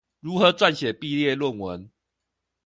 [0.19, 1.91] 如何撰寫畢業論文